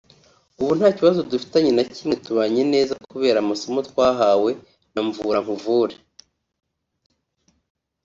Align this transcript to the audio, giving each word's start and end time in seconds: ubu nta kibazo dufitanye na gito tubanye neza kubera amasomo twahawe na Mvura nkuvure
ubu 0.61 0.71
nta 0.77 0.89
kibazo 0.97 1.19
dufitanye 1.31 1.71
na 1.73 1.83
gito 1.87 2.09
tubanye 2.25 2.61
neza 2.73 2.93
kubera 3.11 3.37
amasomo 3.41 3.79
twahawe 3.89 4.51
na 4.93 5.01
Mvura 5.07 5.39
nkuvure 5.45 5.95